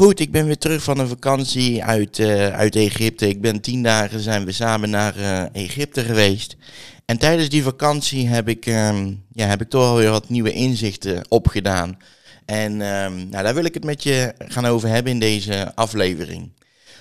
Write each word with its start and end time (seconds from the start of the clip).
Goed, 0.00 0.20
ik 0.20 0.32
ben 0.32 0.46
weer 0.46 0.58
terug 0.58 0.82
van 0.82 0.98
een 0.98 1.08
vakantie 1.08 1.84
uit, 1.84 2.18
uh, 2.18 2.48
uit 2.48 2.76
Egypte. 2.76 3.28
Ik 3.28 3.40
ben 3.40 3.60
tien 3.60 3.82
dagen 3.82 4.20
zijn 4.20 4.44
we 4.44 4.52
samen 4.52 4.90
naar 4.90 5.16
uh, 5.16 5.44
Egypte 5.52 6.02
geweest. 6.02 6.56
En 7.04 7.18
tijdens 7.18 7.48
die 7.48 7.62
vakantie 7.62 8.28
heb 8.28 8.48
ik, 8.48 8.66
um, 8.66 9.24
ja, 9.32 9.46
heb 9.46 9.60
ik 9.60 9.68
toch 9.68 9.84
alweer 9.84 10.10
wat 10.10 10.28
nieuwe 10.28 10.52
inzichten 10.52 11.24
opgedaan. 11.28 11.98
En 12.44 12.72
um, 12.72 13.28
nou, 13.28 13.44
daar 13.44 13.54
wil 13.54 13.64
ik 13.64 13.74
het 13.74 13.84
met 13.84 14.02
je 14.02 14.34
gaan 14.38 14.66
over 14.66 14.88
hebben 14.88 15.12
in 15.12 15.18
deze 15.18 15.74
aflevering. 15.74 16.52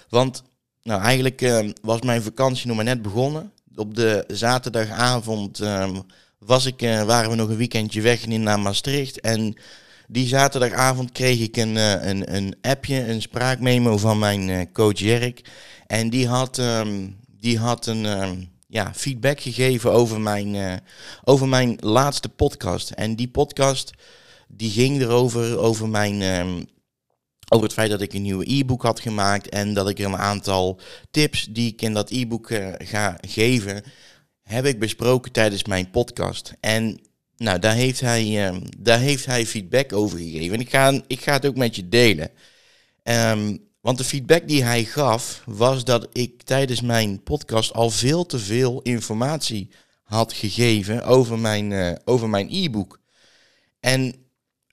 Want 0.10 0.44
nou, 0.84 1.02
eigenlijk 1.02 1.42
um, 1.42 1.74
was 1.82 2.02
mijn 2.02 2.22
vakantie 2.22 2.68
nog 2.68 2.76
maar 2.76 2.86
net 2.86 3.02
begonnen. 3.02 3.52
Op 3.76 3.96
de 3.96 4.24
zaterdagavond 4.28 5.62
was 6.40 6.66
ik, 6.66 6.82
uh, 6.82 7.04
waren 7.04 7.30
we 7.30 7.36
nog 7.36 7.50
een 7.50 7.58
weekendje 7.58 8.02
weg 8.02 8.26
in 8.26 8.44
naar 8.44 8.60
Maastricht. 8.60 9.20
En 9.20 9.56
die 10.12 10.28
zaterdagavond 10.28 11.12
kreeg 11.12 11.40
ik 11.40 11.58
een, 11.58 11.76
uh, 11.76 12.06
een, 12.06 12.36
een 12.36 12.56
appje, 12.62 13.08
een 13.08 13.22
spraakmemo 13.22 13.98
van 13.98 14.20
mijn 14.20 14.48
uh, 14.48 14.62
coach 14.74 15.00
Jerk. 15.00 15.42
En 15.88 16.10
die 16.10 16.28
had, 16.28 16.58
um, 16.58 17.18
die 17.40 17.58
had 17.58 17.86
een 17.86 18.06
um, 18.06 18.50
ja, 18.68 18.94
feedback 18.96 19.40
gegeven 19.40 19.92
over 19.92 20.22
mijn, 20.22 20.54
uh, 20.54 20.74
over 21.24 21.48
mijn 21.48 21.78
laatste 21.80 22.30
podcast. 22.30 22.90
En 22.90 23.16
die 23.16 23.28
podcast 23.28 23.92
die 24.48 24.72
ging 24.72 25.02
erover, 25.02 25.58
over 25.58 25.90
mijn... 25.90 26.22
Um, 26.22 26.66
over 27.52 27.66
het 27.66 27.74
feit 27.74 27.90
dat 27.90 28.02
ik 28.02 28.14
een 28.14 28.22
nieuwe 28.22 28.52
e-book 28.54 28.82
had 28.82 29.00
gemaakt 29.00 29.50
en 29.50 29.74
dat 29.74 29.90
ik 29.90 30.00
een 30.00 30.18
aantal 30.18 30.80
tips 31.12 31.48
die 31.50 31.72
ik 31.72 31.82
in 31.82 31.94
dat 31.94 32.10
e-book 32.10 32.52
ga 32.78 33.18
geven, 33.28 33.84
heb 34.42 34.66
ik 34.66 34.80
besproken 34.80 35.32
tijdens 35.32 35.64
mijn 35.64 35.90
podcast. 35.90 36.54
En 36.60 37.00
nou, 37.40 37.60
daar 37.60 37.76
heeft 37.76 38.00
hij, 38.00 38.48
um, 38.48 38.62
daar 38.78 39.00
heeft 39.00 39.26
hij 39.26 39.46
feedback 39.46 39.94
over 39.94 40.18
gegeven. 40.18 40.54
En 40.54 40.60
ik 40.60 40.70
ga, 40.70 41.02
ik 41.08 41.22
ga 41.22 41.34
het 41.34 41.46
ook 41.46 41.56
met 41.58 41.76
je 41.76 41.90
delen. 41.90 42.32
Um, 43.04 43.68
want 43.82 43.98
de 43.98 44.04
feedback 44.04 44.48
die 44.48 44.64
hij 44.64 44.84
gaf 44.84 45.42
was 45.46 45.84
dat 45.84 46.08
ik 46.12 46.42
tijdens 46.42 46.82
mijn 46.82 47.24
podcast 47.24 47.74
al 47.74 47.90
veel 47.90 48.26
te 48.26 48.40
veel 48.40 48.82
informatie 48.82 49.70
had 50.04 50.34
gegeven 50.34 51.04
over 51.04 51.40
mijn, 51.40 51.72
uh, 51.72 51.92
over 52.06 52.30
mijn 52.30 52.48
e-book. 52.52 53.00
En 53.80 54.16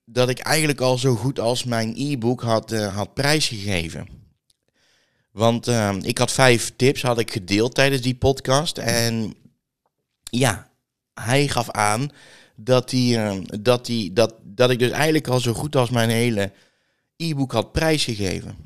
dat 0.05 0.29
ik 0.29 0.39
eigenlijk 0.39 0.81
al 0.81 0.99
zo 0.99 1.15
goed 1.15 1.41
als 1.41 1.65
mijn 1.65 1.95
e-book 1.97 2.43
had, 2.43 2.73
uh, 2.73 2.95
had 2.95 3.15
prijsgegeven. 3.15 4.09
Want 5.31 5.69
uh, 5.69 5.97
ik 6.01 6.19
had 6.19 6.33
vijf 6.33 6.73
tips 6.77 7.03
had 7.03 7.19
ik 7.19 7.31
gedeeld 7.31 7.75
tijdens 7.75 8.03
die 8.03 8.15
podcast. 8.15 8.79
En 8.79 9.35
ja, 10.31 10.71
hij 11.15 11.49
gaf 11.49 11.71
aan 11.71 12.11
dat, 12.57 12.91
die, 12.91 13.17
uh, 13.17 13.37
dat, 13.61 13.87
die, 13.87 14.13
dat, 14.13 14.35
dat 14.43 14.71
ik 14.71 14.79
dus 14.79 14.91
eigenlijk 14.91 15.29
al 15.29 15.41
zo 15.41 15.53
goed 15.53 15.77
als 15.77 15.91
mijn 15.91 16.11
hele 16.11 16.53
e-book 17.17 17.53
had 17.53 17.73
prijsgegeven. 17.73 18.57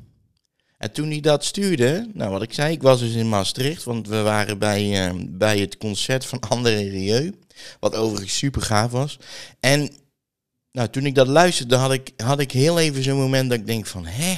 En 0.77 0.91
toen 0.91 1.09
hij 1.09 1.19
dat 1.19 1.45
stuurde, 1.45 2.09
nou 2.13 2.31
wat 2.31 2.41
ik 2.41 2.53
zei, 2.53 2.73
ik 2.73 2.81
was 2.81 2.99
dus 2.99 3.13
in 3.13 3.29
Maastricht, 3.29 3.83
want 3.83 4.07
we 4.07 4.21
waren 4.21 4.57
bij, 4.57 5.09
uh, 5.09 5.21
bij 5.29 5.59
het 5.59 5.77
concert 5.77 6.25
van 6.25 6.39
André 6.49 6.75
Rieu, 6.75 7.33
wat 7.79 7.95
overigens 7.95 8.37
super 8.37 8.61
gaaf 8.61 8.91
was. 8.91 9.19
En 9.59 9.89
nou, 10.71 10.89
toen 10.89 11.05
ik 11.05 11.15
dat 11.15 11.27
luisterde, 11.27 11.75
had 11.75 11.91
ik, 11.91 12.11
had 12.17 12.39
ik 12.39 12.51
heel 12.51 12.79
even 12.79 13.03
zo'n 13.03 13.17
moment 13.17 13.49
dat 13.49 13.59
ik 13.59 13.67
denk 13.67 13.85
van, 13.85 14.05
hè? 14.05 14.35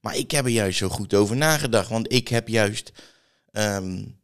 Maar 0.00 0.16
ik 0.16 0.30
heb 0.30 0.44
er 0.44 0.50
juist 0.50 0.78
zo 0.78 0.88
goed 0.88 1.14
over 1.14 1.36
nagedacht, 1.36 1.88
want 1.88 2.12
ik 2.12 2.28
heb 2.28 2.48
juist 2.48 2.92
um, 3.52 4.18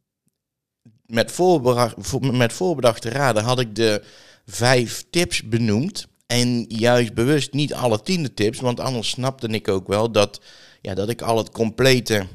met, 1.06 1.32
voorbedacht, 1.32 2.20
met 2.20 2.52
voorbedachte 2.52 3.08
raden 3.08 3.42
had 3.42 3.60
ik 3.60 3.74
de 3.74 4.02
vijf 4.46 5.04
tips 5.10 5.42
benoemd. 5.42 6.08
En 6.26 6.64
juist 6.68 7.14
bewust 7.14 7.52
niet 7.52 7.74
alle 7.74 8.02
tiende 8.02 8.34
tips, 8.34 8.60
want 8.60 8.80
anders 8.80 9.08
snapte 9.08 9.48
ik 9.48 9.68
ook 9.68 9.88
wel 9.88 10.12
dat, 10.12 10.40
ja, 10.80 10.94
dat 10.94 11.08
ik 11.08 11.22
al 11.22 11.36
het 11.36 11.50
complete 11.50 12.26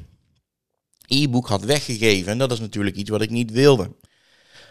e-book 1.06 1.48
had 1.48 1.64
weggegeven. 1.64 2.32
En 2.32 2.38
dat 2.38 2.52
is 2.52 2.60
natuurlijk 2.60 2.96
iets 2.96 3.10
wat 3.10 3.22
ik 3.22 3.30
niet 3.30 3.50
wilde. 3.50 3.90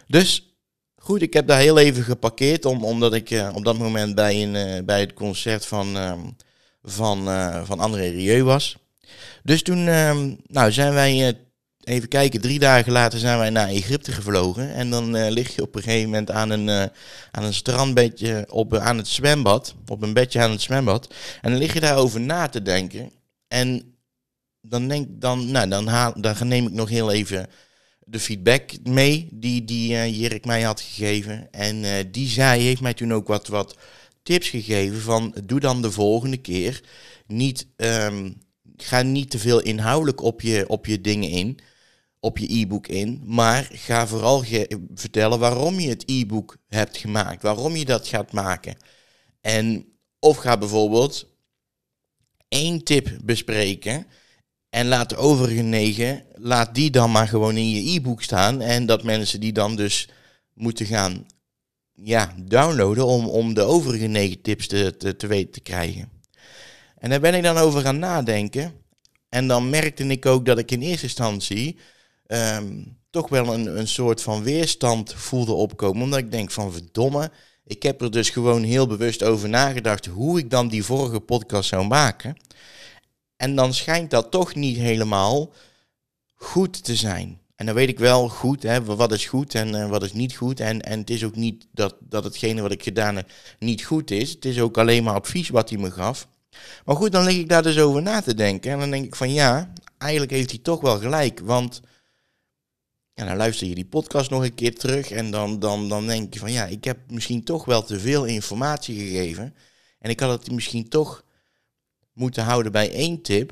Dus 0.08 0.56
goed, 0.96 1.22
ik 1.22 1.34
heb 1.34 1.48
daar 1.48 1.60
heel 1.60 1.78
even 1.78 2.04
geparkeerd, 2.04 2.66
om, 2.66 2.84
omdat 2.84 3.14
ik 3.14 3.30
uh, 3.30 3.52
op 3.54 3.66
dat 3.66 3.78
moment 3.78 4.16
bij, 4.16 4.44
een, 4.44 4.56
uh, 4.56 4.84
bij 4.86 5.00
het 5.00 5.14
concert 5.14 5.66
van, 5.66 5.98
uh, 5.98 6.14
van, 6.84 7.24
van 7.66 7.80
André 7.80 8.08
Rieu 8.08 8.44
was. 8.44 8.78
Dus 9.44 9.62
toen 9.62 9.84
nou, 10.48 10.72
zijn 10.72 10.94
wij 10.94 11.45
even 11.86 12.08
kijken, 12.08 12.42
drie 12.42 12.60
dagen 12.60 12.92
later 12.92 13.20
zijn 13.20 13.38
wij 13.38 13.50
naar 13.50 13.68
Egypte 13.68 14.12
gevlogen. 14.12 14.74
En 14.74 14.90
dan 14.90 15.16
uh, 15.16 15.30
lig 15.30 15.56
je 15.56 15.62
op 15.62 15.76
een 15.76 15.84
gegeven 15.84 16.10
moment 16.10 16.32
aan 16.32 16.50
een, 16.50 16.68
uh, 16.68 16.84
aan 17.32 17.44
een 17.44 17.54
strandbedje 17.54 18.48
op, 18.50 18.74
uh, 18.74 18.86
aan 18.86 18.98
het 18.98 19.08
zwembad. 19.08 19.76
Op 19.88 20.02
een 20.02 20.14
bedje 20.14 20.42
aan 20.42 20.52
het 20.52 20.62
zwembad. 20.62 21.14
En 21.42 21.52
dan 21.52 21.60
lig 21.60 21.74
je 21.74 21.80
daarover 21.80 22.22
na 22.22 22.48
te 22.48 22.62
denken. 22.62 23.12
En 23.48 23.96
dan, 24.62 24.88
denk, 24.88 25.08
dan, 25.10 25.52
nou, 25.52 25.70
dan, 25.70 25.86
dan 26.22 26.48
neem 26.48 26.66
ik 26.66 26.74
nog 26.74 26.90
heel 26.90 27.12
even 27.12 27.48
de 28.00 28.20
feedback 28.20 28.72
mee 28.84 29.28
die, 29.32 29.66
die 29.66 30.10
Jirik 30.18 30.46
mij 30.46 30.62
had 30.62 30.82
gegeven. 30.82 31.48
En 31.52 32.12
die 32.12 32.28
zei, 32.28 32.62
heeft 32.62 32.82
mij 32.82 32.94
toen 32.94 33.14
ook 33.14 33.28
wat, 33.28 33.48
wat 33.48 33.78
tips 34.24 34.50
gegeven 34.50 35.02
van 35.02 35.36
doe 35.44 35.60
dan 35.60 35.82
de 35.82 35.92
volgende 35.92 36.38
keer 36.38 36.84
niet... 37.28 37.68
Um, 37.78 38.44
ga 38.78 39.02
niet 39.02 39.30
te 39.30 39.40
veel 39.40 39.62
inhoudelijk 39.62 40.22
op 40.22 40.42
je, 40.42 40.66
op 40.68 40.86
je 40.86 41.02
dingen 41.02 41.30
in 41.30 41.60
op 42.26 42.38
je 42.38 42.60
e-book 42.60 42.88
in, 42.88 43.22
maar 43.26 43.70
ga 43.72 44.08
vooral 44.08 44.44
vertellen 44.94 45.40
waarom 45.40 45.80
je 45.80 45.90
het 45.90 46.04
e-book 46.06 46.58
hebt 46.68 46.98
gemaakt, 46.98 47.42
waarom 47.42 47.76
je 47.76 47.86
dat 47.86 48.08
gaat 48.08 48.32
maken. 48.32 48.78
En 49.42 49.86
of 50.20 50.38
ga 50.38 50.58
bijvoorbeeld 50.58 51.28
één 52.48 52.84
tip 52.84 53.18
bespreken 53.24 54.08
en 54.70 54.88
laat 54.88 55.10
de 55.10 55.16
overige 55.16 55.62
negen, 55.62 56.26
laat 56.34 56.76
die 56.76 56.90
dan 56.92 57.12
maar 57.12 57.28
gewoon 57.28 57.58
in 57.58 57.70
je 57.70 57.96
e-book 57.96 58.22
staan 58.22 58.62
en 58.62 58.86
dat 58.86 59.04
mensen 59.04 59.40
die 59.40 59.54
dan 59.54 59.76
dus 59.76 60.10
moeten 60.54 60.86
gaan 60.86 61.26
ja, 61.92 62.36
downloaden 62.42 63.06
om, 63.06 63.28
om 63.28 63.54
de 63.54 63.62
overige 63.62 64.08
negen 64.08 64.42
tips 64.42 64.68
te, 64.68 64.98
te, 64.98 65.16
te 65.16 65.28
weten 65.28 65.52
te 65.52 65.62
krijgen. 65.62 66.10
En 66.98 67.10
daar 67.10 67.20
ben 67.20 67.34
ik 67.34 67.44
dan 67.44 67.58
over 67.58 67.82
gaan 67.82 68.00
nadenken. 68.00 68.74
En 69.30 69.48
dan 69.48 69.70
merkte 69.70 70.04
ik 70.06 70.26
ook 70.26 70.46
dat 70.46 70.58
ik 70.58 70.72
in 70.72 70.82
eerste 70.82 71.06
instantie 71.06 71.78
um, 72.28 72.98
toch 73.10 73.30
wel 73.30 73.54
een, 73.54 73.78
een 73.78 73.88
soort 73.88 74.22
van 74.22 74.44
weerstand 74.44 75.14
voelde 75.14 75.54
opkomen. 75.54 76.04
Omdat 76.04 76.20
ik 76.20 76.32
denk 76.32 76.52
van 76.52 76.72
verdomme, 76.72 77.32
ik 77.64 77.84
heb 77.84 78.02
er 78.02 78.12
dus 78.12 78.30
gewoon 78.30 78.64
heel 78.64 78.88
bewust 78.88 79.24
over 79.24 79.50
nagedacht 79.50 80.06
hoe 80.06 80.40
ik 80.40 80.50
dan 80.50 80.68
die 80.68 80.84
vorige 80.84 81.20
podcast 81.20 81.70
zou 81.70 81.88
maken. 81.88 82.36
En 83.38 83.56
dan 83.56 83.74
schijnt 83.74 84.10
dat 84.10 84.32
toch 84.32 84.56
niet 84.56 84.78
helemaal 84.78 85.52
goed 86.36 86.84
te 86.84 86.96
zijn. 86.96 87.40
En 87.56 87.66
dan 87.66 87.76
weet 87.76 87.90
ik 87.90 88.00
wel 88.00 88.30
goed, 88.30 88.64
hè, 88.64 88.84
wat 88.84 89.12
is 89.12 89.26
goed 89.26 89.56
en 89.56 89.76
uh, 89.76 89.90
wat 89.90 90.04
is 90.04 90.14
niet 90.14 90.36
goed. 90.36 90.60
En, 90.60 90.82
en 90.82 91.00
het 91.00 91.10
is 91.10 91.24
ook 91.24 91.36
niet 91.36 91.68
dat, 91.72 91.96
dat 92.00 92.24
hetgene 92.24 92.62
wat 92.62 92.72
ik 92.72 92.84
gedaan 92.84 93.16
heb 93.16 93.32
niet 93.60 93.84
goed 93.84 94.12
is. 94.12 94.30
Het 94.30 94.46
is 94.46 94.60
ook 94.60 94.78
alleen 94.78 95.04
maar 95.04 95.14
advies 95.14 95.50
wat 95.50 95.70
hij 95.70 95.78
me 95.78 95.92
gaf. 95.92 96.28
Maar 96.86 96.96
goed, 96.96 97.12
dan 97.12 97.24
lig 97.24 97.38
ik 97.38 97.50
daar 97.50 97.64
dus 97.64 97.80
over 97.80 98.02
na 98.02 98.22
te 98.22 98.34
denken. 98.34 98.72
En 98.72 98.80
dan 98.80 98.92
denk 98.92 99.06
ik 99.06 99.16
van 99.16 99.34
ja, 99.34 99.74
eigenlijk 99.98 100.32
heeft 100.32 100.50
hij 100.50 100.60
toch 100.60 100.82
wel 100.82 101.00
gelijk. 101.00 101.40
Want 101.40 101.82
en 103.16 103.26
dan 103.26 103.36
luister 103.36 103.68
je 103.68 103.76
die 103.76 103.86
podcast 103.86 104.30
nog 104.30 104.44
een 104.44 104.56
keer 104.56 104.76
terug 104.76 105.12
en 105.12 105.32
dan, 105.32 105.60
dan, 105.60 105.90
dan 105.90 106.08
denk 106.08 106.34
je 106.34 106.40
van 106.40 106.52
ja, 106.52 106.66
ik 106.66 106.84
heb 106.84 106.98
misschien 107.08 107.44
toch 107.44 107.66
wel 107.66 107.84
te 107.84 108.00
veel 108.00 108.26
informatie 108.26 109.00
gegeven. 109.00 109.56
En 110.00 110.10
ik 110.10 110.20
had 110.20 110.40
het 110.40 110.52
misschien 110.52 110.90
toch 110.90 111.24
moeten 112.14 112.44
houden 112.44 112.72
bij 112.72 112.92
één 112.92 113.22
tip. 113.22 113.52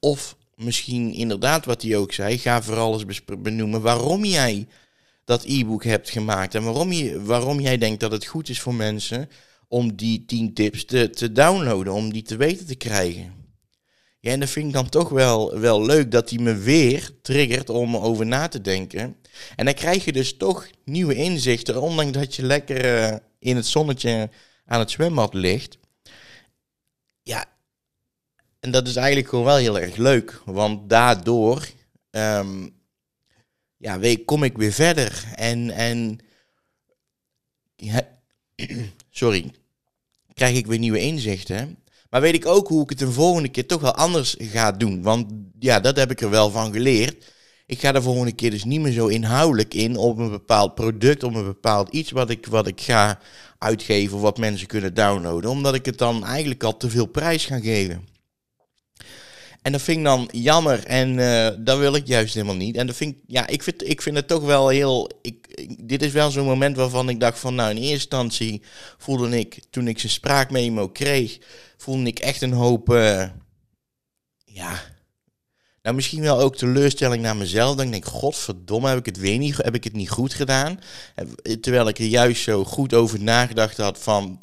Of 0.00 0.36
misschien 0.54 1.12
inderdaad 1.12 1.64
wat 1.64 1.82
hij 1.82 1.96
ook 1.96 2.12
zei, 2.12 2.38
ga 2.38 2.62
vooral 2.62 3.00
eens 3.00 3.24
benoemen 3.24 3.80
waarom 3.80 4.24
jij 4.24 4.66
dat 5.24 5.44
e-book 5.44 5.84
hebt 5.84 6.10
gemaakt. 6.10 6.54
En 6.54 6.64
waarom, 6.64 6.92
je, 6.92 7.22
waarom 7.22 7.60
jij 7.60 7.78
denkt 7.78 8.00
dat 8.00 8.12
het 8.12 8.26
goed 8.26 8.48
is 8.48 8.60
voor 8.60 8.74
mensen 8.74 9.28
om 9.68 9.96
die 9.96 10.24
10 10.24 10.54
tips 10.54 10.84
te, 10.84 11.10
te 11.10 11.32
downloaden, 11.32 11.92
om 11.92 12.12
die 12.12 12.22
te 12.22 12.36
weten 12.36 12.66
te 12.66 12.76
krijgen. 12.76 13.37
Ja, 14.20 14.32
en 14.32 14.40
dat 14.40 14.50
vind 14.50 14.66
ik 14.66 14.72
dan 14.72 14.88
toch 14.88 15.08
wel, 15.08 15.58
wel 15.58 15.84
leuk 15.84 16.10
dat 16.10 16.30
hij 16.30 16.38
me 16.38 16.54
weer 16.54 17.10
triggert 17.22 17.70
om 17.70 17.96
over 17.96 18.26
na 18.26 18.48
te 18.48 18.60
denken. 18.60 19.16
En 19.56 19.64
dan 19.64 19.74
krijg 19.74 20.04
je 20.04 20.12
dus 20.12 20.36
toch 20.36 20.68
nieuwe 20.84 21.14
inzichten, 21.14 21.80
ondanks 21.80 22.12
dat 22.12 22.34
je 22.34 22.42
lekker 22.42 23.10
uh, 23.12 23.16
in 23.38 23.56
het 23.56 23.66
zonnetje 23.66 24.30
aan 24.64 24.78
het 24.78 24.90
zwembad 24.90 25.34
ligt. 25.34 25.78
Ja, 27.22 27.44
en 28.60 28.70
dat 28.70 28.86
is 28.88 28.96
eigenlijk 28.96 29.28
gewoon 29.28 29.44
wel 29.44 29.56
heel 29.56 29.78
erg 29.78 29.96
leuk, 29.96 30.40
want 30.44 30.90
daardoor 30.90 31.68
um, 32.10 32.76
ja, 33.76 34.16
kom 34.24 34.42
ik 34.42 34.56
weer 34.56 34.72
verder. 34.72 35.24
En, 35.34 35.70
en 35.70 36.18
sorry, 39.10 39.50
krijg 40.34 40.56
ik 40.56 40.66
weer 40.66 40.78
nieuwe 40.78 41.00
inzichten. 41.00 41.78
Maar 42.10 42.20
weet 42.20 42.34
ik 42.34 42.46
ook 42.46 42.68
hoe 42.68 42.82
ik 42.82 42.88
het 42.88 42.98
de 42.98 43.12
volgende 43.12 43.48
keer 43.48 43.66
toch 43.66 43.80
wel 43.80 43.94
anders 43.94 44.36
ga 44.38 44.72
doen. 44.72 45.02
Want 45.02 45.26
ja, 45.58 45.80
dat 45.80 45.96
heb 45.96 46.10
ik 46.10 46.20
er 46.20 46.30
wel 46.30 46.50
van 46.50 46.72
geleerd. 46.72 47.32
Ik 47.66 47.80
ga 47.80 47.92
de 47.92 48.02
volgende 48.02 48.32
keer 48.32 48.50
dus 48.50 48.64
niet 48.64 48.80
meer 48.80 48.92
zo 48.92 49.06
inhoudelijk 49.06 49.74
in 49.74 49.96
op 49.96 50.18
een 50.18 50.30
bepaald 50.30 50.74
product, 50.74 51.22
op 51.22 51.34
een 51.34 51.44
bepaald 51.44 51.88
iets 51.88 52.10
wat 52.10 52.30
ik, 52.30 52.46
wat 52.46 52.66
ik 52.66 52.80
ga 52.80 53.18
uitgeven 53.58 54.20
wat 54.20 54.38
mensen 54.38 54.66
kunnen 54.66 54.94
downloaden. 54.94 55.50
Omdat 55.50 55.74
ik 55.74 55.84
het 55.84 55.98
dan 55.98 56.24
eigenlijk 56.24 56.62
al 56.62 56.76
te 56.76 56.90
veel 56.90 57.06
prijs 57.06 57.46
ga 57.46 57.60
geven. 57.60 58.08
En 59.62 59.72
dat 59.72 59.82
vind 59.82 59.98
ik 59.98 60.04
dan 60.04 60.28
jammer 60.32 60.84
en 60.84 61.18
uh, 61.18 61.48
dat 61.58 61.78
wil 61.78 61.94
ik 61.94 62.06
juist 62.06 62.34
helemaal 62.34 62.56
niet. 62.56 62.76
En 62.76 62.86
dat 62.86 62.96
vind 62.96 63.16
ik, 63.16 63.22
ja, 63.26 63.46
ik 63.46 63.62
vind, 63.62 63.88
ik 63.88 64.02
vind 64.02 64.16
het 64.16 64.28
toch 64.28 64.42
wel 64.42 64.68
heel. 64.68 65.10
Ik, 65.22 65.66
dit 65.80 66.02
is 66.02 66.12
wel 66.12 66.30
zo'n 66.30 66.46
moment 66.46 66.76
waarvan 66.76 67.08
ik 67.08 67.20
dacht 67.20 67.38
van, 67.38 67.54
nou, 67.54 67.70
in 67.70 67.76
eerste 67.76 67.92
instantie 67.92 68.62
voelde 68.98 69.38
ik, 69.38 69.60
toen 69.70 69.88
ik 69.88 69.98
zijn 69.98 70.12
spraakmemo 70.12 70.88
kreeg, 70.88 71.38
voelde 71.76 72.06
ik 72.06 72.18
echt 72.18 72.42
een 72.42 72.52
hoop, 72.52 72.90
uh, 72.90 73.28
ja, 74.44 74.80
nou 75.82 75.96
misschien 75.96 76.22
wel 76.22 76.40
ook 76.40 76.56
teleurstelling 76.56 77.22
naar 77.22 77.36
mezelf. 77.36 77.76
Dan 77.76 77.90
denk 77.90 78.04
ik, 78.04 78.10
godverdomme, 78.10 78.88
heb 78.88 78.98
ik 78.98 79.06
het 79.06 79.18
weer 79.18 79.38
niet, 79.38 79.56
heb 79.56 79.74
ik 79.74 79.84
het 79.84 79.92
niet 79.92 80.10
goed 80.10 80.34
gedaan? 80.34 80.80
Terwijl 81.60 81.88
ik 81.88 81.98
er 81.98 82.04
juist 82.04 82.42
zo 82.42 82.64
goed 82.64 82.94
over 82.94 83.22
nagedacht 83.22 83.76
had 83.76 83.98
van, 83.98 84.42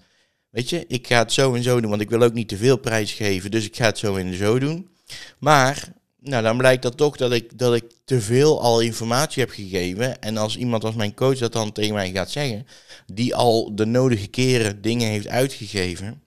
weet 0.50 0.70
je, 0.70 0.86
ik 0.88 1.08
ga 1.08 1.18
het 1.18 1.34
zo 1.34 1.54
en 1.54 1.64
zo 1.64 1.82
doen, 1.82 1.90
want 1.90 2.02
ik 2.02 2.10
wil 2.10 2.22
ook 2.22 2.34
niet 2.34 2.48
te 2.48 2.58
veel 2.58 2.78
prijs 2.78 3.12
geven, 3.12 3.52
dus 3.52 3.66
ik 3.66 3.76
ga 3.76 3.86
het 3.86 3.98
zo 3.98 4.16
en 4.16 4.34
zo 4.34 4.60
doen. 4.60 4.94
Maar 5.38 5.94
nou, 6.20 6.44
dan 6.44 6.58
blijkt 6.58 6.82
dat 6.82 6.98
toch 6.98 7.18
dat 7.18 7.32
ik, 7.32 7.58
dat 7.58 7.76
ik 7.76 7.84
te 8.06 8.22
veel 8.22 8.62
al 8.62 8.80
informatie 8.80 9.42
heb 9.42 9.52
gegeven. 9.52 10.22
En 10.22 10.38
als 10.38 10.58
iemand 10.58 10.84
als 10.84 10.96
mijn 10.96 11.14
coach 11.14 11.38
dat 11.38 11.54
dan 11.54 11.72
tegen 11.72 11.94
mij 11.94 12.12
gaat 12.12 12.32
zeggen, 12.32 12.68
die 13.14 13.36
al 13.36 13.76
de 13.76 13.86
nodige 13.86 14.28
keren 14.28 14.82
dingen 14.82 15.08
heeft 15.08 15.28
uitgegeven, 15.28 16.22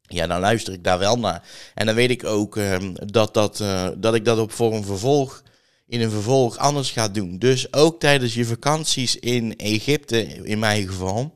ja, 0.00 0.26
dan 0.26 0.40
luister 0.40 0.72
ik 0.72 0.84
daar 0.84 0.98
wel 0.98 1.18
naar. 1.18 1.48
En 1.74 1.86
dan 1.86 1.94
weet 1.94 2.10
ik 2.10 2.24
ook 2.24 2.56
ehm, 2.56 2.94
dat, 2.94 3.34
dat, 3.34 3.60
uh, 3.60 3.88
dat 3.96 4.14
ik 4.14 4.24
dat 4.24 4.38
op 4.38 4.52
voor 4.52 4.74
een 4.74 4.84
vervolg, 4.84 5.42
in 5.86 6.00
een 6.00 6.10
vervolg 6.10 6.56
anders 6.56 6.90
ga 6.90 7.08
doen. 7.08 7.38
Dus 7.38 7.72
ook 7.72 8.00
tijdens 8.00 8.34
je 8.34 8.44
vakanties 8.44 9.16
in 9.16 9.56
Egypte, 9.56 10.22
in 10.24 10.58
mijn 10.58 10.86
geval, 10.86 11.34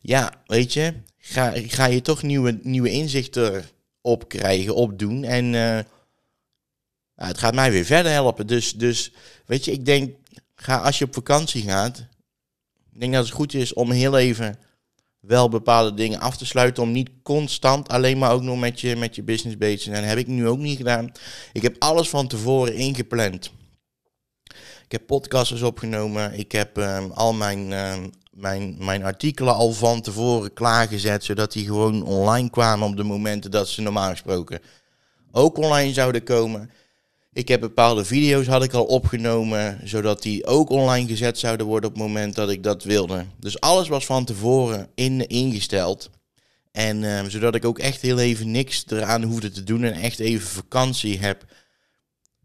ja, 0.00 0.32
weet 0.46 0.72
je, 0.72 0.94
ga, 1.18 1.52
ga 1.54 1.86
je 1.86 2.00
toch 2.00 2.22
nieuwe, 2.22 2.58
nieuwe 2.62 2.90
inzichten 2.90 3.64
opkrijgen, 4.00 4.74
opdoen. 4.74 5.24
En 5.24 5.52
uh, 5.52 5.78
het 7.14 7.38
gaat 7.38 7.54
mij 7.54 7.70
weer 7.70 7.84
verder 7.84 8.12
helpen. 8.12 8.46
Dus, 8.46 8.72
dus 8.72 9.12
weet 9.46 9.64
je, 9.64 9.72
ik 9.72 9.84
denk, 9.84 10.14
ga 10.56 10.76
als 10.76 10.98
je 10.98 11.04
op 11.04 11.14
vakantie 11.14 11.62
gaat, 11.62 11.98
ik 12.92 13.00
denk 13.00 13.12
dat 13.12 13.24
het 13.24 13.34
goed 13.34 13.54
is 13.54 13.72
om 13.72 13.90
heel 13.90 14.18
even 14.18 14.58
wel 15.20 15.48
bepaalde 15.48 15.94
dingen 15.94 16.20
af 16.20 16.36
te 16.36 16.46
sluiten. 16.46 16.82
Om 16.82 16.92
niet 16.92 17.10
constant 17.22 17.88
alleen 17.88 18.18
maar 18.18 18.32
ook 18.32 18.42
nog 18.42 18.58
met 18.58 18.80
je, 18.80 18.96
met 18.96 19.14
je 19.14 19.22
business 19.22 19.56
bezig 19.56 19.78
te 19.78 19.84
zijn. 19.84 20.00
Dat 20.00 20.08
heb 20.08 20.18
ik 20.18 20.26
nu 20.26 20.48
ook 20.48 20.58
niet 20.58 20.76
gedaan. 20.76 21.12
Ik 21.52 21.62
heb 21.62 21.76
alles 21.78 22.08
van 22.08 22.28
tevoren 22.28 22.74
ingepland. 22.74 23.52
Ik 24.84 24.92
heb 24.92 25.06
podcasts 25.06 25.62
opgenomen. 25.62 26.38
Ik 26.38 26.52
heb 26.52 26.76
um, 26.76 27.10
al 27.10 27.32
mijn, 27.32 27.72
um, 27.72 28.10
mijn, 28.30 28.76
mijn 28.78 29.04
artikelen 29.04 29.54
al 29.54 29.72
van 29.72 30.00
tevoren 30.00 30.52
klaargezet. 30.52 31.24
Zodat 31.24 31.52
die 31.52 31.64
gewoon 31.64 32.04
online 32.04 32.50
kwamen 32.50 32.88
op 32.88 32.96
de 32.96 33.02
momenten 33.02 33.50
dat 33.50 33.68
ze 33.68 33.82
normaal 33.82 34.10
gesproken 34.10 34.60
ook 35.32 35.58
online 35.58 35.92
zouden 35.92 36.24
komen. 36.24 36.70
Ik 37.34 37.48
heb 37.48 37.60
bepaalde 37.60 38.04
video's 38.04 38.46
had 38.46 38.62
ik 38.62 38.72
al 38.72 38.84
opgenomen, 38.84 39.80
zodat 39.84 40.22
die 40.22 40.46
ook 40.46 40.70
online 40.70 41.08
gezet 41.08 41.38
zouden 41.38 41.66
worden 41.66 41.90
op 41.90 41.94
het 41.94 42.04
moment 42.04 42.34
dat 42.34 42.50
ik 42.50 42.62
dat 42.62 42.84
wilde. 42.84 43.24
Dus 43.38 43.60
alles 43.60 43.88
was 43.88 44.06
van 44.06 44.24
tevoren 44.24 44.88
in, 44.94 45.26
ingesteld. 45.26 46.10
En 46.72 47.02
uh, 47.02 47.24
zodat 47.28 47.54
ik 47.54 47.64
ook 47.64 47.78
echt 47.78 48.00
heel 48.00 48.18
even 48.18 48.50
niks 48.50 48.84
eraan 48.88 49.22
hoefde 49.22 49.50
te 49.50 49.64
doen 49.64 49.84
en 49.84 49.92
echt 49.92 50.18
even 50.18 50.48
vakantie 50.48 51.18
heb 51.18 51.44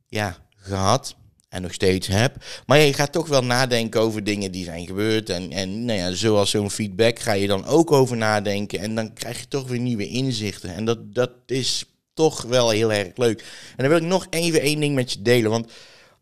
ja, 0.07 0.38
gehad. 0.56 1.15
En 1.50 1.62
nog 1.62 1.74
steeds 1.74 2.07
heb. 2.07 2.35
Maar 2.65 2.80
je 2.80 2.94
gaat 2.94 3.12
toch 3.12 3.27
wel 3.27 3.44
nadenken 3.44 4.01
over 4.01 4.24
dingen 4.24 4.51
die 4.51 4.63
zijn 4.63 4.85
gebeurd. 4.85 5.30
En, 5.30 5.51
en 5.51 5.85
nou 5.85 6.00
ja, 6.00 6.12
zoals 6.12 6.50
zo'n 6.50 6.71
feedback 6.71 7.19
ga 7.19 7.33
je 7.33 7.47
dan 7.47 7.65
ook 7.65 7.92
over 7.92 8.18
nadenken. 8.18 8.80
En 8.80 8.95
dan 8.95 9.13
krijg 9.13 9.39
je 9.39 9.47
toch 9.47 9.68
weer 9.68 9.80
nieuwe 9.80 10.07
inzichten. 10.07 10.75
En 10.75 10.85
dat, 10.85 11.13
dat 11.13 11.31
is 11.45 11.85
toch 12.19 12.42
wel 12.42 12.69
heel 12.69 12.94
erg 12.94 13.18
leuk. 13.18 13.39
En 13.69 13.75
dan 13.77 13.88
wil 13.88 13.98
ik 13.98 14.04
nog 14.04 14.27
even 14.30 14.62
één 14.62 14.80
ding 14.80 14.95
met 14.95 15.12
je 15.12 15.21
delen. 15.21 15.51
Want 15.51 15.71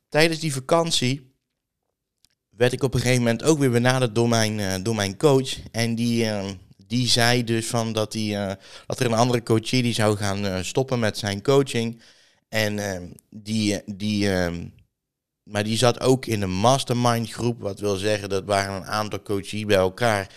tijdens 0.09 0.39
die 0.39 0.53
vakantie 0.53 1.33
werd 2.49 2.73
ik 2.73 2.83
op 2.83 2.93
een 2.93 2.99
gegeven 2.99 3.23
moment 3.23 3.43
ook 3.43 3.59
weer 3.59 3.71
benaderd 3.71 4.15
door 4.15 4.29
mijn, 4.29 4.59
uh, 4.59 4.75
door 4.81 4.95
mijn 4.95 5.17
coach. 5.17 5.57
En 5.71 5.95
die, 5.95 6.23
uh, 6.23 6.45
die 6.87 7.07
zei 7.07 7.43
dus 7.43 7.65
van 7.67 7.93
dat, 7.93 8.11
die, 8.11 8.33
uh, 8.33 8.51
dat 8.85 8.99
er 8.99 9.05
een 9.05 9.13
andere 9.13 9.43
coachie 9.43 9.81
die 9.81 9.93
zou 9.93 10.17
gaan 10.17 10.65
stoppen 10.65 10.99
met 10.99 11.17
zijn 11.17 11.41
coaching. 11.41 12.01
En 12.49 12.79
die, 13.29 13.81
die, 13.85 14.29
maar 15.43 15.63
die 15.63 15.77
zat 15.77 15.99
ook 15.99 16.25
in 16.25 16.41
een 16.41 16.59
mastermind 16.59 17.31
groep. 17.31 17.61
Wat 17.61 17.79
wil 17.79 17.95
zeggen, 17.95 18.29
dat 18.29 18.45
waren 18.45 18.75
een 18.75 18.85
aantal 18.85 19.21
coaches 19.21 19.65
bij 19.65 19.77
elkaar 19.77 20.29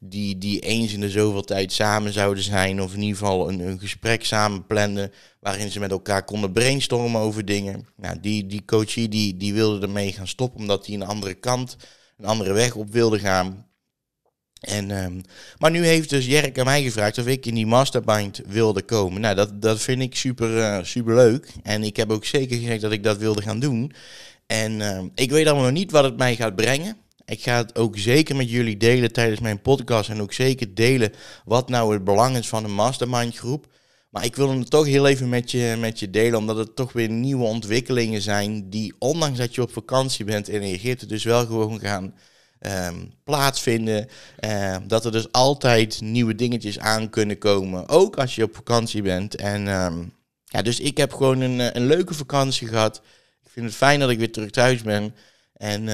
die, 0.00 0.38
die 0.38 0.60
eens 0.60 0.92
in 0.92 1.00
de 1.00 1.10
zoveel 1.10 1.42
tijd 1.42 1.72
samen 1.72 2.12
zouden 2.12 2.42
zijn. 2.42 2.82
Of 2.82 2.94
in 2.94 3.02
ieder 3.02 3.18
geval 3.18 3.48
een, 3.48 3.60
een 3.60 3.78
gesprek 3.78 4.24
samen 4.24 4.66
plannen. 4.66 5.12
Waarin 5.40 5.70
ze 5.70 5.80
met 5.80 5.90
elkaar 5.90 6.24
konden 6.24 6.52
brainstormen 6.52 7.20
over 7.20 7.44
dingen. 7.44 7.86
Nou, 7.96 8.20
die, 8.20 8.46
die 8.46 8.64
coachie 8.64 9.08
die, 9.08 9.36
die 9.36 9.54
wilde 9.54 9.86
ermee 9.86 10.12
gaan 10.12 10.28
stoppen. 10.28 10.60
Omdat 10.60 10.86
hij 10.86 10.94
een 10.94 11.02
andere 11.02 11.34
kant, 11.34 11.76
een 12.16 12.26
andere 12.26 12.52
weg 12.52 12.74
op 12.74 12.90
wilde 12.92 13.18
gaan. 13.18 13.66
En, 14.60 14.90
um, 14.90 15.20
maar 15.58 15.70
nu 15.70 15.86
heeft 15.86 16.10
dus 16.10 16.26
Jerk 16.26 16.58
aan 16.58 16.64
mij 16.64 16.82
gevraagd 16.82 17.18
of 17.18 17.26
ik 17.26 17.46
in 17.46 17.54
die 17.54 17.66
mastermind 17.66 18.40
wilde 18.46 18.82
komen. 18.82 19.20
Nou, 19.20 19.34
dat, 19.34 19.62
dat 19.62 19.80
vind 19.80 20.02
ik 20.02 20.16
super, 20.16 20.56
uh, 20.56 20.78
super 20.82 21.14
leuk. 21.14 21.52
En 21.62 21.82
ik 21.82 21.96
heb 21.96 22.10
ook 22.10 22.24
zeker 22.24 22.58
gezegd 22.58 22.80
dat 22.80 22.92
ik 22.92 23.02
dat 23.02 23.18
wilde 23.18 23.42
gaan 23.42 23.60
doen. 23.60 23.92
En 24.46 24.80
uh, 24.80 25.02
ik 25.14 25.30
weet 25.30 25.46
allemaal 25.46 25.64
nog 25.64 25.72
niet 25.72 25.90
wat 25.90 26.04
het 26.04 26.16
mij 26.16 26.36
gaat 26.36 26.56
brengen. 26.56 26.96
Ik 27.26 27.42
ga 27.42 27.56
het 27.56 27.78
ook 27.78 27.98
zeker 27.98 28.36
met 28.36 28.50
jullie 28.50 28.76
delen 28.76 29.12
tijdens 29.12 29.40
mijn 29.40 29.62
podcast 29.62 30.10
en 30.10 30.22
ook 30.22 30.32
zeker 30.32 30.74
delen 30.74 31.12
wat 31.44 31.68
nou 31.68 31.92
het 31.92 32.04
belang 32.04 32.36
is 32.36 32.48
van 32.48 32.64
een 32.64 32.74
mastermind 32.74 33.36
groep. 33.36 33.66
Maar 34.10 34.24
ik 34.24 34.36
wil 34.36 34.58
het 34.58 34.70
toch 34.70 34.86
heel 34.86 35.06
even 35.06 35.28
met 35.28 35.50
je, 35.50 35.76
met 35.78 35.98
je 35.98 36.10
delen, 36.10 36.38
omdat 36.38 36.56
het 36.56 36.76
toch 36.76 36.92
weer 36.92 37.08
nieuwe 37.08 37.44
ontwikkelingen 37.44 38.22
zijn 38.22 38.70
die, 38.70 38.94
ondanks 38.98 39.38
dat 39.38 39.54
je 39.54 39.62
op 39.62 39.72
vakantie 39.72 40.24
bent 40.24 40.48
in 40.48 40.62
Egypte, 40.62 41.06
dus 41.06 41.24
wel 41.24 41.46
gewoon 41.46 41.80
gaan 41.80 42.14
um, 42.60 43.12
plaatsvinden. 43.24 44.08
Uh, 44.44 44.76
dat 44.86 45.04
er 45.04 45.12
dus 45.12 45.32
altijd 45.32 46.00
nieuwe 46.00 46.34
dingetjes 46.34 46.78
aan 46.78 47.10
kunnen 47.10 47.38
komen, 47.38 47.88
ook 47.88 48.16
als 48.16 48.34
je 48.34 48.42
op 48.42 48.54
vakantie 48.54 49.02
bent. 49.02 49.34
En 49.34 49.66
um, 49.66 50.12
ja, 50.44 50.62
dus 50.62 50.80
ik 50.80 50.96
heb 50.96 51.12
gewoon 51.12 51.40
een, 51.40 51.76
een 51.76 51.86
leuke 51.86 52.14
vakantie 52.14 52.68
gehad. 52.68 53.02
Ik 53.44 53.50
vind 53.50 53.66
het 53.66 53.74
fijn 53.74 54.00
dat 54.00 54.10
ik 54.10 54.18
weer 54.18 54.32
terug 54.32 54.50
thuis 54.50 54.82
ben. 54.82 55.14
En 55.52 55.88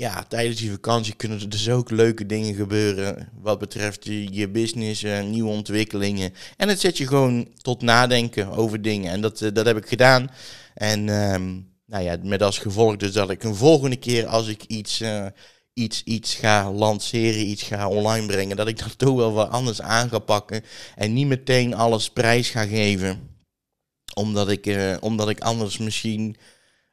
ja, 0.00 0.24
tijdens 0.28 0.60
die 0.60 0.70
vakantie 0.70 1.14
kunnen 1.14 1.40
er 1.40 1.48
dus 1.48 1.68
ook 1.68 1.90
leuke 1.90 2.26
dingen 2.26 2.54
gebeuren 2.54 3.28
wat 3.42 3.58
betreft 3.58 4.04
je, 4.04 4.32
je 4.32 4.48
business, 4.48 5.02
uh, 5.02 5.22
nieuwe 5.22 5.50
ontwikkelingen. 5.50 6.34
En 6.56 6.68
het 6.68 6.80
zet 6.80 6.98
je 6.98 7.06
gewoon 7.06 7.48
tot 7.62 7.82
nadenken 7.82 8.50
over 8.50 8.82
dingen. 8.82 9.12
En 9.12 9.20
dat, 9.20 9.40
uh, 9.40 9.48
dat 9.52 9.66
heb 9.66 9.76
ik 9.76 9.86
gedaan. 9.86 10.30
En 10.74 11.08
um, 11.08 11.72
nou 11.86 12.04
ja, 12.04 12.16
met 12.22 12.42
als 12.42 12.58
gevolg 12.58 12.96
dus 12.96 13.12
dat 13.12 13.30
ik 13.30 13.44
een 13.44 13.54
volgende 13.54 13.96
keer 13.96 14.26
als 14.26 14.48
ik 14.48 14.62
iets, 14.64 15.00
uh, 15.00 15.26
iets, 15.72 16.02
iets 16.04 16.34
ga 16.34 16.72
lanceren, 16.72 17.46
iets 17.46 17.62
ga 17.62 17.88
online 17.88 18.26
brengen, 18.26 18.56
dat 18.56 18.68
ik 18.68 18.78
dat 18.78 18.98
toch 18.98 19.16
wel 19.16 19.32
wat 19.32 19.50
anders 19.50 19.80
aan 19.80 20.08
ga 20.08 20.18
pakken. 20.18 20.62
En 20.96 21.12
niet 21.12 21.26
meteen 21.26 21.74
alles 21.74 22.10
prijs 22.10 22.50
ga 22.50 22.64
geven. 22.64 23.28
Omdat 24.14 24.50
ik, 24.50 24.96
omdat 25.00 25.28
ik 25.28 25.40
anders 25.40 25.78
misschien 25.78 26.36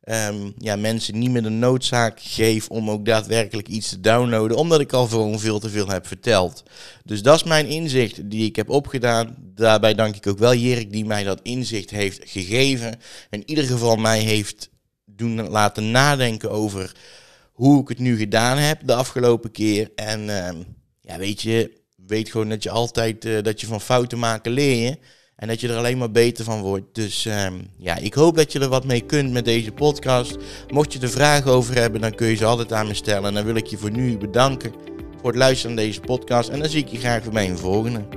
um, 0.09 0.53
ja, 0.57 0.75
mensen 0.75 1.19
niet 1.19 1.29
meer 1.29 1.43
de 1.43 1.49
noodzaak 1.49 2.19
geef 2.21 2.69
om 2.69 2.89
ook 2.89 3.05
daadwerkelijk 3.05 3.67
iets 3.67 3.89
te 3.89 3.99
downloaden, 3.99 4.57
omdat 4.57 4.79
ik 4.79 4.93
al 4.93 5.07
gewoon 5.07 5.39
veel 5.39 5.59
te 5.59 5.69
veel 5.69 5.87
heb 5.87 6.07
verteld. 6.07 6.63
Dus 7.03 7.21
dat 7.21 7.35
is 7.35 7.43
mijn 7.43 7.67
inzicht 7.67 8.29
die 8.29 8.45
ik 8.45 8.55
heb 8.55 8.69
opgedaan. 8.69 9.35
Daarbij 9.39 9.93
dank 9.93 10.15
ik 10.15 10.27
ook 10.27 10.37
wel 10.37 10.55
Jerik 10.55 10.91
die 10.91 11.05
mij 11.05 11.23
dat 11.23 11.39
inzicht 11.41 11.89
heeft 11.89 12.29
gegeven. 12.29 12.99
In 13.29 13.43
ieder 13.45 13.63
geval 13.63 13.95
mij 13.95 14.19
heeft 14.19 14.69
doen 15.05 15.49
laten 15.49 15.91
nadenken 15.91 16.51
over 16.51 16.95
hoe 17.51 17.81
ik 17.81 17.87
het 17.87 17.99
nu 17.99 18.17
gedaan 18.17 18.57
heb 18.57 18.81
de 18.85 18.93
afgelopen 18.93 19.51
keer. 19.51 19.91
En 19.95 20.47
um, 20.47 20.65
ja, 21.01 21.17
weet 21.17 21.41
je, 21.41 21.71
weet 21.95 22.31
gewoon 22.31 22.49
dat 22.49 22.63
je 22.63 22.69
altijd 22.69 23.25
uh, 23.25 23.43
dat 23.43 23.61
je 23.61 23.67
van 23.67 23.81
fouten 23.81 24.19
maken 24.19 24.51
leer 24.51 24.83
je. 24.83 24.97
En 25.37 25.47
dat 25.47 25.59
je 25.59 25.67
er 25.67 25.77
alleen 25.77 25.97
maar 25.97 26.11
beter 26.11 26.45
van 26.45 26.61
wordt. 26.61 26.85
Dus 26.91 27.25
um, 27.25 27.67
ja, 27.77 27.95
ik 27.95 28.13
hoop 28.13 28.35
dat 28.35 28.51
je 28.51 28.59
er 28.59 28.67
wat 28.67 28.85
mee 28.85 29.01
kunt 29.01 29.31
met 29.31 29.45
deze 29.45 29.71
podcast. 29.71 30.37
Mocht 30.67 30.93
je 30.93 30.99
er 30.99 31.09
vragen 31.09 31.51
over 31.51 31.75
hebben, 31.75 32.01
dan 32.01 32.15
kun 32.15 32.27
je 32.27 32.35
ze 32.35 32.45
altijd 32.45 32.73
aan 32.73 32.87
me 32.87 32.93
stellen. 32.93 33.27
En 33.27 33.33
dan 33.33 33.45
wil 33.45 33.55
ik 33.55 33.67
je 33.67 33.77
voor 33.77 33.91
nu 33.91 34.17
bedanken 34.17 34.71
voor 35.21 35.29
het 35.29 35.35
luisteren 35.35 35.75
naar 35.75 35.85
deze 35.85 35.99
podcast. 35.99 36.49
En 36.49 36.59
dan 36.59 36.69
zie 36.69 36.83
ik 36.83 36.87
je 36.87 36.97
graag 36.97 37.31
bij 37.31 37.49
een 37.49 37.57
volgende. 37.57 38.16